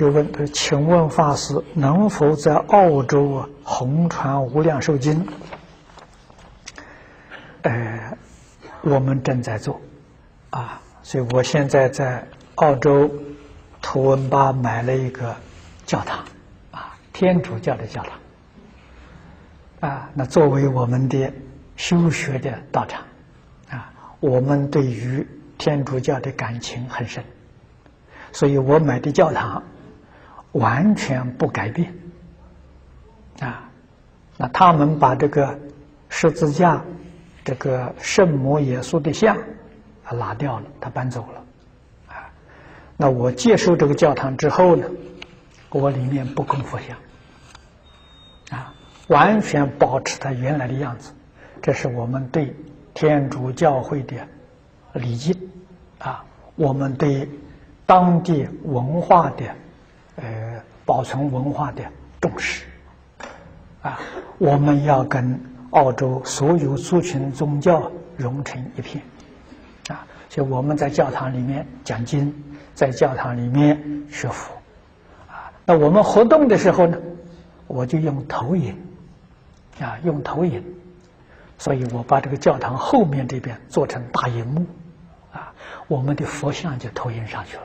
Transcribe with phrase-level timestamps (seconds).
[0.00, 5.26] 就问他说：“请问法师，能否在澳洲啊弘传《无量寿经》？”
[7.60, 8.16] 呃，
[8.80, 9.78] 我们正在做，
[10.48, 13.10] 啊，所以我现在在澳洲
[13.82, 15.36] 图文巴买了一个
[15.84, 16.24] 教堂，
[16.70, 21.30] 啊，天主教的教堂，啊，那作为我们的
[21.76, 23.02] 修学的道场，
[23.68, 25.28] 啊，我们对于
[25.58, 27.22] 天主教的感情很深，
[28.32, 29.62] 所以我买的教堂
[30.52, 31.94] 完全不改变，
[33.40, 33.70] 啊，
[34.36, 35.58] 那他们把这个
[36.08, 36.82] 十字架。
[37.42, 39.34] 这个圣母耶稣的像，
[40.04, 42.30] 啊拿掉了，他搬走了，啊，
[42.98, 44.86] 那我接受这个教堂之后呢，
[45.70, 48.74] 我里面不供佛像，啊，
[49.08, 51.12] 完全保持它原来的样子，
[51.62, 52.54] 这是我们对
[52.92, 54.16] 天主教会的
[54.92, 55.34] 礼敬，
[55.98, 56.22] 啊，
[56.56, 57.26] 我们对
[57.86, 59.44] 当地文化的
[60.20, 61.82] 呃保存文化的
[62.20, 62.64] 重视，
[63.82, 63.98] 啊，
[64.38, 65.40] 我们要跟。
[65.70, 69.00] 澳洲所有族群宗教融成一片，
[69.88, 72.34] 啊，所以我们在教堂里面讲经，
[72.74, 74.52] 在教堂里面学佛，
[75.28, 76.98] 啊，那我们活动的时候呢，
[77.68, 78.76] 我就用投影，
[79.78, 80.60] 啊，用投影，
[81.56, 84.66] 所以我把这个教堂后面这边做成大荧幕，
[85.32, 85.54] 啊，
[85.86, 87.62] 我们的佛像就投影上去了。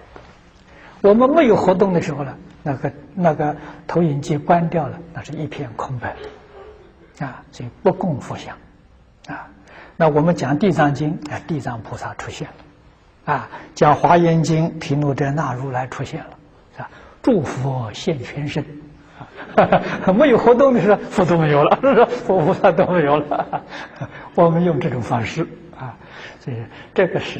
[1.07, 6.15] 我们没有活动的时候呢，那个那个投影机关掉了，那是一片空白。
[7.19, 8.57] 啊，所以不供佛像，
[9.27, 9.47] 啊，
[9.95, 12.47] 那我们讲《地藏经》，啊，地藏菩萨出现
[13.25, 16.29] 了，啊，讲《华严经》，毗卢遮那如来出现了，
[16.75, 16.89] 是吧？
[17.21, 18.65] 诸佛现全身，
[19.55, 22.05] 啊， 没有活动的时候，佛都没有了，是不是？
[22.05, 23.63] 佛菩萨都没有了。
[24.35, 25.47] 我们用这种方式，
[25.79, 25.95] 啊，
[26.41, 26.57] 所以
[26.93, 27.39] 这个是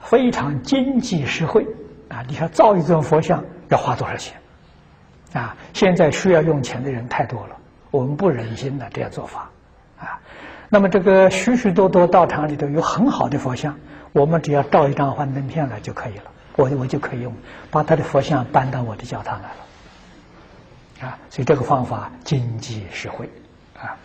[0.00, 1.66] 非常经济实惠，
[2.08, 4.36] 啊，你想造一尊佛像要花多少钱？
[5.32, 7.56] 啊，现在需要用钱的人太多了。
[7.90, 9.50] 我们不忍心的这样做法，
[9.98, 10.20] 啊，
[10.68, 13.76] 那么这个许许多多道场里头有很好的佛像，
[14.12, 16.24] 我们只要照一张幻灯片来就可以了，
[16.56, 17.34] 我我就可以用
[17.70, 23.30] 把他的佛像搬到我的教堂来了，啊，所以这个方法经济实惠，
[23.78, 23.96] 啊。